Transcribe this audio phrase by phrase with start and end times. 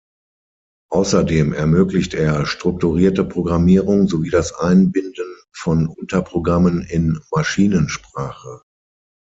[0.89, 8.63] Außerdem ermöglicht er strukturierte Programmierung sowie das Einbinden von Unterprogrammen in Maschinensprache.